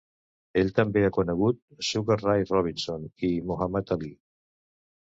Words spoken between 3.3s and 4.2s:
i Muhammad Ali.